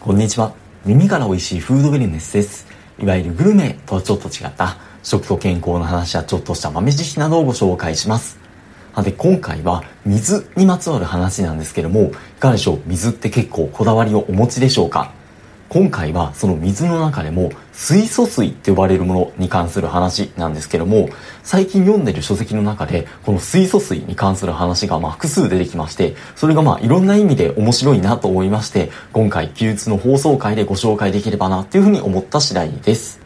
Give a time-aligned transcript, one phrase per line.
[0.00, 0.54] こんにちは。
[0.86, 2.68] 耳から美味しいフードウェルネスです。
[3.00, 8.38] いわゆるグルメとはちょっと違った食と健康の話やちょっとした豆知識などをご紹介します。
[9.02, 12.80] で、今回は水にまつわる話なんですけども、いかがでしょう？
[12.86, 15.12] 水って結構こだわりをお持ちでしょうか？
[15.68, 21.10] 今回はその水の中でも水素水って呼ばれるものに関する話なんですけども
[21.42, 33.20] 最近読んでる書籍の中でこの水素水に関する話がま複数出てきましてそれがまあいろんな意味で面白いなと思いまして今回休日の放送回でご紹介できればなっていうふうに思った次第です。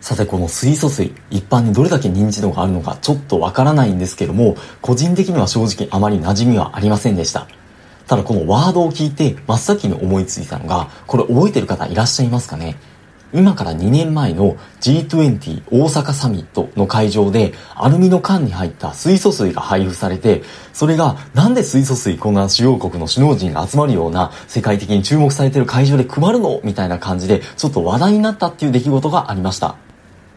[0.00, 7.46] さてこの水素水一般にどれだけ認知度があるのかちょっとわからないんですけども個人的には正直あまり馴染みはありませんでした。
[8.10, 12.74] ただこのワードを聞いて真っ先に思いついたのが、これ覚えてる方いらっしゃいますかね？
[13.32, 20.42] 今から2年前の G20 大阪サミットの会場でアルミの缶に入った水素水が配布されて、
[20.72, 26.60] それがなんで水素水こんな主要国の首脳陣が集まるような世界的に注目されてる会場で配るの？
[26.64, 29.76] みたいな感じでちょっと話題になったっていう出来事がありました。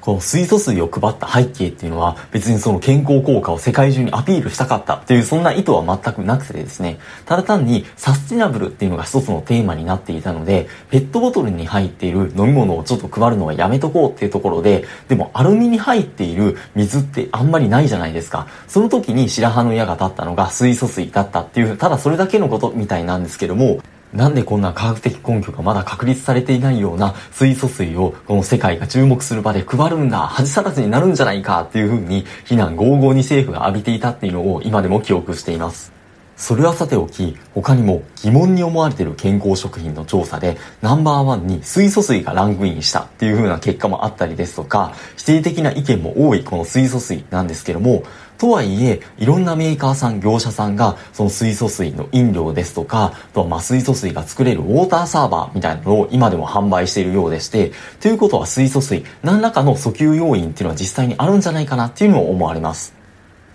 [0.04, 18.48] この水素水を配った背景っていうのは別にその健康効果を世界中にアピールしたかったっていうそんな意図は全くなくてですね、ただ単にサスティナブルっていうのが一つのテーマになっていたので、ペットボトルに入っている飲み物をちょっと配るのはやめとこうっていうところで、でもアルミに入っている水ってあんまりないじゃないですか。
[18.68, 23.82] その時に白羽の矢が立ったのが水素水だったっていう、ただそれだけのことみたいなんですけども、
[24.14, 36.03] なんでこんな科学的根拠がまだ確立されていないような水素水をこの世界が注目する場で配るんだ、恥さらずになるんじゃないかっていうふうに非難合々に政府が浴びていたっていうのを今でも記憶しています。
[36.36, 48.04] それはさておき、他にも疑問に思われている健康食品の調査でナンバーワンに水素水がランクインしたっていう風な結果もあったりですとか、否定的な意見も多いこの水素水なんですけども、
[48.38, 63.03] とはいえ、いろんなメーカーさん、業者さんが、その水素水の飲料ですとか、あとはまあ水素水が作れるウォーターサーバーみたいなのを今でも販売しているようでして、ということは水素水、何らかの訴求要因っていうのは実際にあるんじゃないかなっていうのを思われます。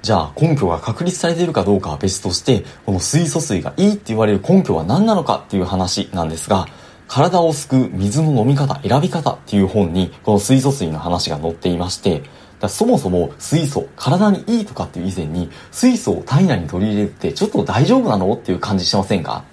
[0.00, 6.66] じゃあ根拠が確立されているかどうかは別として、この水素水がいいって言われる根拠は何なのかっていう話なんですが、
[7.08, 12.22] 体を救う水の飲み方、選び方っていう本にこの水素水の話が載っていまして、
[12.68, 19.44] そもそも水素、体にいいとかっていう以前に、水素を体内に取り入れるってちょっと大丈夫なのっていう感じしませんか？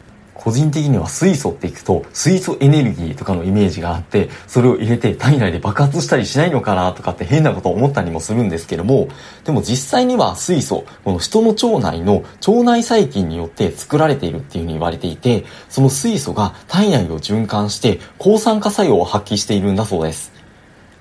[0.46, 9.08] 個人的には水素っていくと水素エネルギーとかのイメージがあってそれを入れて体内で爆発したりしないのかなとかって変なことを思ったりもするんですけども
[9.44, 20.35] でも実際には水素この人の腸内の腸内細菌によって作られているっていうふうに言われていてその水素が体内を循環して抗酸化作用を発揮しているんだそうです。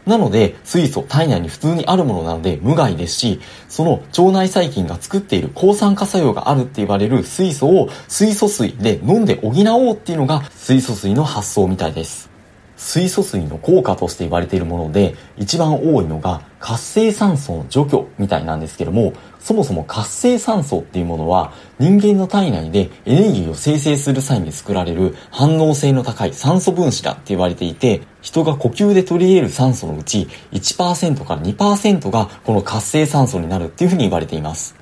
[0.06, 12.34] なので、水素、体内に普通にあるものなので無害ですし、その腸内細菌が作っている抗酸化作用があるって言われる水素を水素水で飲んで補おうっていうのが水素水の発想みたいです。
[12.76, 34.74] 水素水の効果として言われているもので、一番多いのが活性酸素の除去みたいなんですけども、そもそも活性酸素っていうものは人間の体内でエネルギーを生成する際に作られる反応性の高い酸素分子だって言われていて、人が呼吸で取り入れる酸素のうち1%から2%がこの活性酸素になるっていうふうに言われています。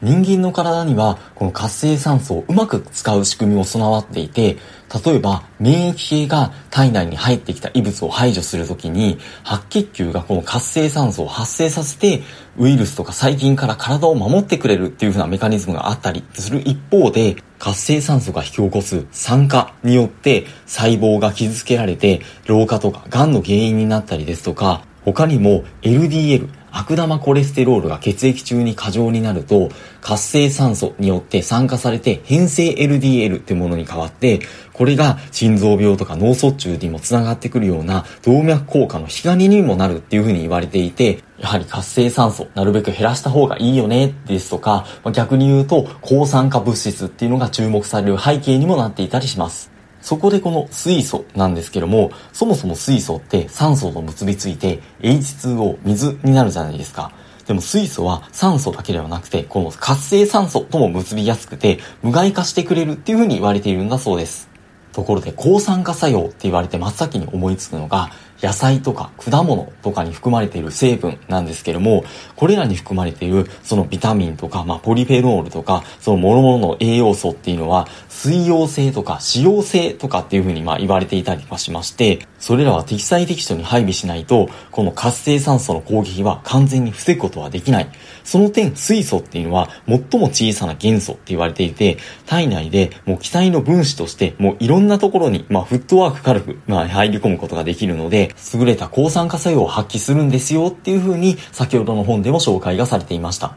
[0.00, 4.56] 人間の体にはこの活性酸素をうまく使う仕組みも備わっていて、
[5.04, 12.22] 例えば免疫系が体内に入ってきた異物を排除するときに、白血球がこの活性酸素を発生させて、
[12.56, 29.70] ウイルスとか細菌から体を守ってくれるっていう風なメカニズムがあったりする一方で、活性酸素が引き起こす酸化によって細胞が傷つけられて、老化とか癌の原因になったりですとか、他にも LDL、悪玉コレステロールが血液中に過剰になると
[30.00, 34.40] 活性酸素によって酸化されて変性 LDL ってものに変わって
[34.72, 49.77] これが心臓病とか脳卒中にもつながってくるような動脈硬化の引き金にもなるっていうふうに言われていてやはり活性酸素なるべく減らした方がいいよねですとか逆に言うと抗酸化物質っていうのが注目される背景にもなっていたりします。
[50.00, 57.12] そこでこの水素なんですけども、そもそも水素って酸素と結びついて H2O 水になるじゃないですか。
[57.46, 64.48] でも水素は酸素だけではなくて、この活性酸素とも結びやすくて、無害化してくれるっていう風に言われているんだそうです。
[64.92, 68.10] ところで抗酸化作用って言われて真っ先に思いつくのが
[68.42, 72.04] 野菜とか果物とかに含まれている成分なんですけども、
[72.36, 87.88] これらに含まれているそのビタミンとか、まあ、ポリフェノールとか、その諸々の栄養素っていうのは、水溶性とか脂溶性とかっていうふうにまあ言われていたりはしまして、それらは適材適所に配備しないと、この活性酸素の攻撃は完全に防ぐことはできない。
[88.24, 103.56] その点、水素っていうのは最も小さな元素って言われていて、体内でもう気体の分子として、もういろんなところに、まあ、フットワーク軽く、まあ、入り込むことができるので、優れた抗酸化作用を発揮するんですよっていうふうに、先ほどの本でも紹介がされていました。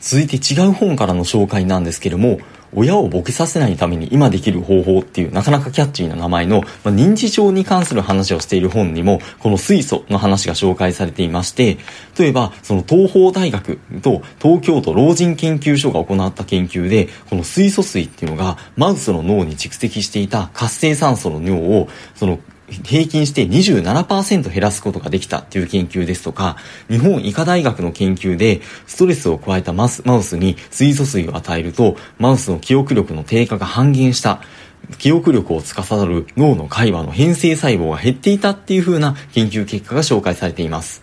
[0.00, 2.38] 続いて違う本からの紹介なんですけども、
[2.74, 11.78] 親をボケさせないために今できる方法っていうなかなかキャッチーな名前の、まあ、認知症に関する話をしている本にもこの水素の話が紹介されていまして
[12.18, 22.38] 例えばその東邦大学と東京都老人研究所が行った研究でこの水素水っていうのがマウスの脳に蓄積していた活性酸素の量をその
[22.84, 26.56] 平均して27%減らすことができたっていう研究ですとか、
[26.88, 34.40] 日本医科大学の研究でストレスを加えたマスマウスに水素水を与えると、マウスの記憶力の低下が半減した。
[34.98, 41.01] 記憶力を司る脳の会話の変性細胞が減っていたっていう風な研究結果が紹介されています。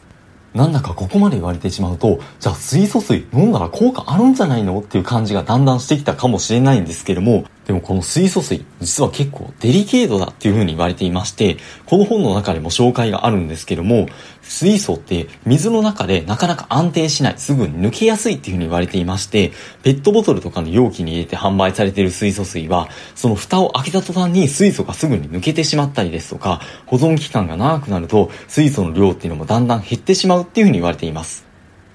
[0.59, 14.09] なんだかここまで言われてしまうと、じゃあ水素水飲んだら効果あるんじゃないのっていう感じがだんだんしてきたかもしれないんですけども、でもこの水素水、実は結構デリケートだっていう風に言われていまして、この本の中でも紹介があるんですけども、
[14.49, 19.53] 水素って水の中でなかなか安定しない、すぐに抜けやすいっていうふうに言われていまして、
[19.83, 31.48] ペットボトルとかの容器に入れて販売されている水素水は、その蓋を開けた途端に水素がすぐに抜けてしまったりですとか、保存期間が長くなると水素の量っていうのもだんだん減ってしまうっていうふうに言われています。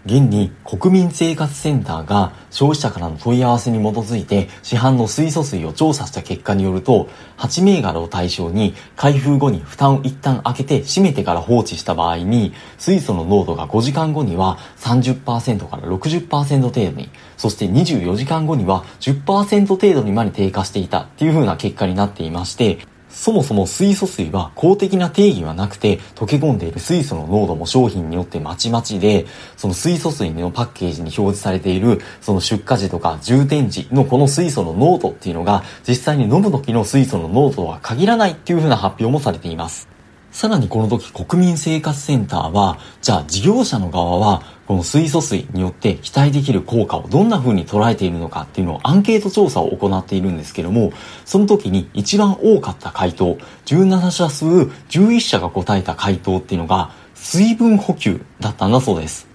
[0.07, 7.09] 現に国民生活センターが消費者からの問い合わせに基づいて市販の水素水を調査した結果によると
[7.39, 17.09] 8銘柄を対象に開封後に蓋を一旦開けて閉めてから放置した場合に水素の濃度が5時間後には30%から60%程度に
[17.39, 29.27] そして24時間後には10%程度にまで低下していたっていう風な結果になっていましてそもそも水素水は公的な定義はなくて、溶け込んでいる水素の濃度も商品によってまちまちで、
[29.57, 39.94] その水素水のパッケージに表示されている、その出荷時とか充填時のこの水素の濃度っていうのが、実際に飲む時の水素の濃度は限らないっていう風な発表もされています。
[40.35, 50.93] さらにこの時国民生活センターは、じゃあ事業者の側は、この水素水によって期待できる効果をどんな風に捉えているのかっていうのをアンケート調査を行っているんですけども、
[51.25, 59.34] その時に一番多かった回答、17社数11社が答えた回答っていうのが、水分補給だったんだそうです。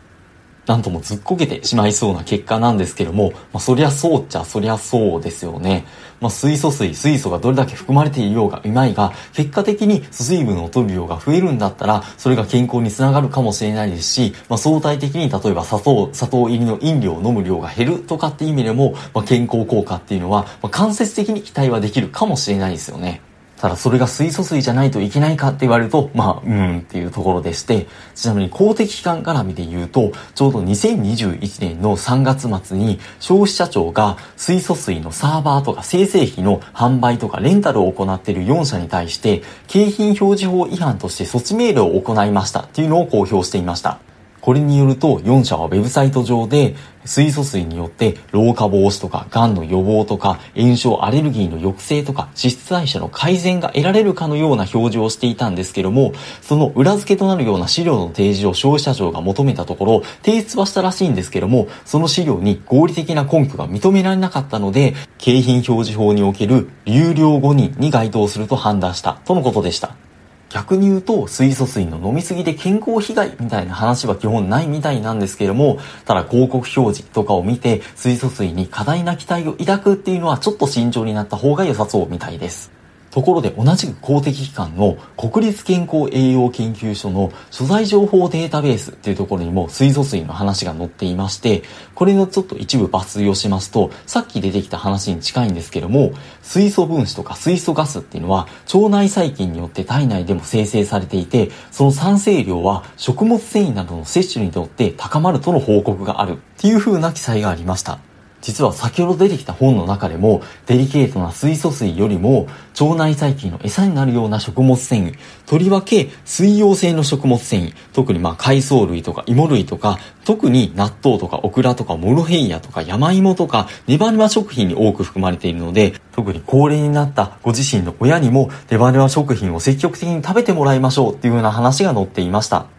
[0.70, 5.88] なんともずっこけてしまいそうな結果なんですけども、まあ、そりゃそうっちゃそりゃそうですよね。
[6.22, 23.22] まあ、水素水、水素がどれだけ含まれていようがいまいが、結果的に水分を取る量が増えるんだったら、それが健康につながるかもしれないですし、まあ、相対的に例えば砂糖、砂糖入りの飲料を飲む量が減るとかって意味でも、まあ、健康効果っていうのは、まあ、間接的に期待はできるかもしれないですよね。
[23.60, 44.00] ただそれが水素水じゃないといけないかって言われると、まあ、うんっていうところでして、ちなみに公的機関絡みで言うと、ちょうど2021年の3月末に消費者庁が水素水のサーバーとか生成費の販売とかレンタルを行っている4社に対して、景品表示法違反として措置命令を行いましたっていうのを公表していました。
[44.50, 46.76] これによると4社はウェブサイト上で
[47.06, 70.09] 水素水によって老化防止とか癌の予防とか炎症アレルギーの抑制とか脂質代謝の改善が得られるかのような表示をしていたんですけどもその裏付けとなるような資料の提示を消費者庁が求めたところ提出はしたらしいんですけどもその資料に合理的な根拠が認められなかったので景品表示法における有料5人に該当すると判断したとのことでした。
[70.50, 82.79] 逆に言うと水素水の飲みすぎで健康被害みたいな話は基本ないみたいなんですけれども、ただ広告表示とかを見て水素水に過大な期待を抱くっていうのはちょっと慎重になった方が良さそうみたいです。
[83.12, 91.64] ところで同じく公的機関の国立健康栄養研究所の所在情報データベースっていうところにも水素水の話が載っていまして、
[91.96, 96.12] これのちょっと一部抜粋をしますと、さっき出てきた話に近いんですけども、
[96.42, 108.09] 水素分子とか水素ガスっていうのは腸内細菌によって体内でも生成されていて、その酸性量は食物繊維などの摂取によって高まるとの報告があるっていう風な記載がありました。
[108.42, 112.48] 実は先ほど出てきた本の中でもデリケートな水素水よりも
[112.80, 132.79] 腸内細菌の餌になるような食物繊維とりわけ水溶性の食物繊維特にまあ海藻類とか芋類とか特に納豆とかオクラとかモロヘイヤとか山芋とかネバネバ食品に多く含まれているので特に高齢になったご自身の親にもネバネバ食品を積極的に食べてもらいましょうっていうような話が載っていました。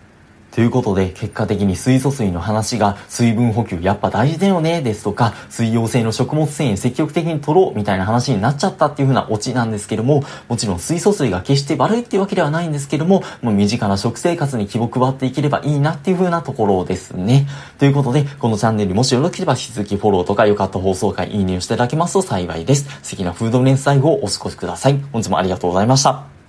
[0.53, 17.47] ということで、結果的に水素水の話が水分補給やっぱ大事だよね、ですとか、水溶性の食物繊維積極的に取ろうみたいな話になっちゃったっていう風なオチなんですけども、もちろん水素水が決して悪いっていうわけではないんですけども、もう身近な食生活に気を配っていければいいなっていう風なところですね。
[17.79, 22.87] ということで、このチャンネルもしよろければ引き続きフォローとか良かった放送回、いいねをしていただけますと幸いです。
[23.03, 25.01] 素敵なフードレンス最後をお過ごしください。
[25.13, 26.40] 本日もありがとうございました。